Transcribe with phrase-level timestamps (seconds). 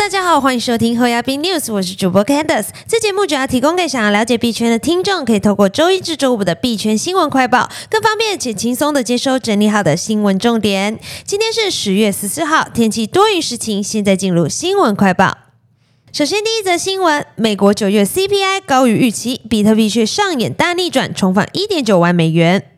[0.00, 2.68] 大家好，欢迎收听后亚币 News，我是主播 Candice。
[2.88, 10.98] 这节目主要提供给想要了解币圈的听众，可以透过周一至周五的币圈新闻快报，更方便且轻松的接收整理好的新闻重点。
[11.26, 13.84] 今天是十月十四号，天气多云时晴。
[13.84, 15.36] 现在进入新闻快报。
[16.10, 22.69] 首先，第一则新闻：美国九月 CPI 高于预期，比特币却上演大逆转，重返一点九万美元。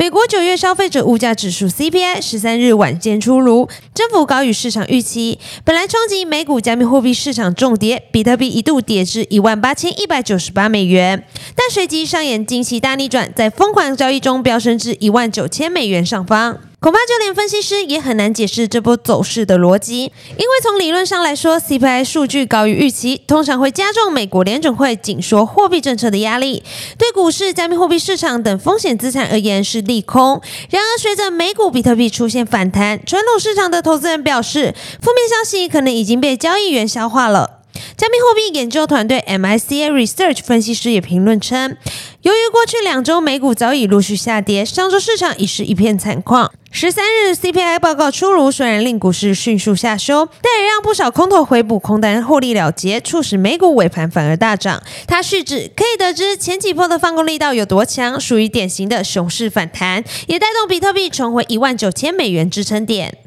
[0.00, 5.40] 美国九月消费者物价指数 CPI 十三日晚间出炉，增幅高于市场预期。
[5.64, 11.26] 本来冲击美股加密货币市场重跌，比特币一度跌至一万八千一百九十八美元，
[11.56, 16.60] 但随即上演惊喜大逆转，在疯狂交易中飙升至一万九千美元上方。
[16.80, 26.62] 恐怕就连分析师也很难解释这波走势的逻辑，因为从理论上来说，CPI 数据高于预期，通常会加重美国联准会紧缩货币政策的压力，
[26.96, 30.40] 对股市、加密货币市场等风险资产而言是利空。
[30.70, 37.57] 然而，随着美股比特币出现反弹，传统市场的投资人表示，负面消息可能已经被交易员消化了。
[37.98, 41.76] 加密货币研究团队 MICA Research 分析师也评论称，
[42.22, 46.52] 由于过去两周美股早已陆续下跌，上周市场已是一片惨况。
[46.70, 54.80] 十三日 CPI 报告出炉，虽然令股市迅速下修，但也让不少空头回补空单获利了结，促使美股尾盘反而大涨。
[55.08, 63.18] 他续指，可以得知前几波的放空力道有多强，属于典型的熊市反弹，也带动比特币重回一万九千美元支撑点。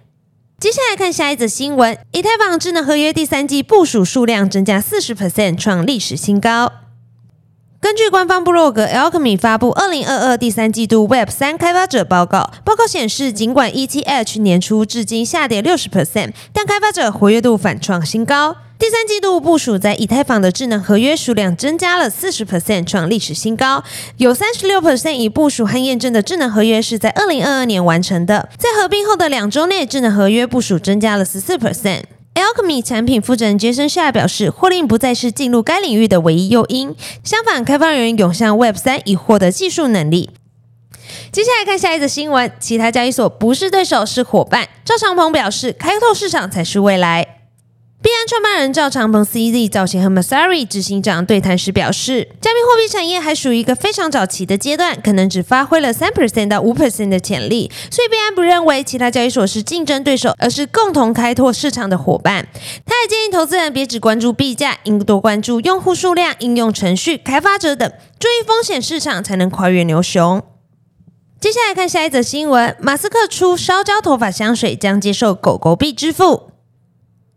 [0.62, 6.72] 接下来看下一则新闻，以太坊智能合约第三季部署数量增加四十 percent，创历史新高。
[7.80, 18.58] 根据官方部落格 Alchemy 发布二零二二第三季度 Web 三开发者报告，报告显示，尽管 ETH 年初至今下跌六十 percent，但开发者活跃度反创新高。
[18.82, 23.84] 第三季度部署在以太坊的智能合约数量增加了四十 percent，创历史新高。
[24.18, 28.50] 有三十六 percent 已部署和验证的智能合约是在二零二二年完成的。
[28.58, 32.06] 在合并后的两周内，智能合约部署增加了十四 percent。
[32.34, 40.32] Alchemy 产品负责人杰森夏表示，获利不再是进入该领域的唯一诱因，相反，开发人员涌向 Web 三以获得技术能力。
[41.32, 44.68] 接下来看下一则新闻，其他交易所不是对手，是伙伴。
[44.84, 47.41] 赵长鹏表示，开拓市场才是未来。
[48.02, 62.48] 币安创办人赵长鹏 （CZ） 早前和 Masari 执行长对谈时表示，加密货币产业还属于一个非常早期的阶段，可能只发挥了三 percent 到五 percent 的潜力，所以币安不认为其他交易所是竞争对手，而是共同开拓市场的伙伴。
[62.88, 67.88] 他还建议投资人别只关注币价，应多关注用户数量、应用程序、开发者等，
[68.18, 70.42] 注意风险市场，才能跨越牛熊。
[71.40, 76.51] 接下来看下一则新闻：马斯克出烧焦头发香水，将接受狗狗币支付。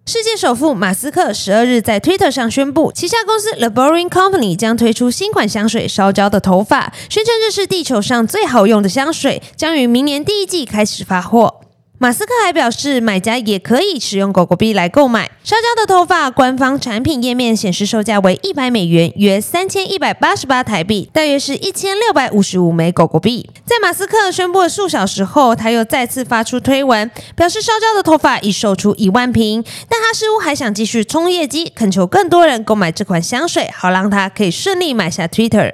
[0.06, 11.62] 世界首富马斯克十二日在 Twitter 上宣布，旗下公司 The Boring Company 将推出新款香水“烧焦的头发”，宣称这是地球上最好用的香水，将于明年第一季开始发货。
[12.04, 16.30] 马斯克还表示，买家也可以使用狗狗币来购买烧焦的头发。
[16.30, 23.48] 官方产品页面显示售价为一百美元，约三千一百八十八台币，大约是一千六百五十五枚狗狗币。
[23.64, 35.72] 在马斯克宣布了数小时后，他又再次发出推文，表示烧焦的头发已售出一万瓶，但他似乎还想继续冲业绩，恳求更多人购买这款香水，好让他可以顺利买下 Twitter。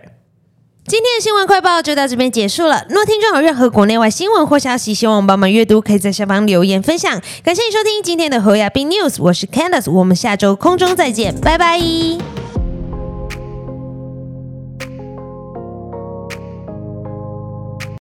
[0.91, 2.84] 今天的新闻快报就到这边结束了。
[2.89, 7.12] 若听众有任何国内外新闻或消息，希望我们帮忙阅读，可以在下方留言分享。
[7.45, 11.78] 感谢你收听今天的侯亚斌 News，我是 Candice，我们下周空中再见，拜拜。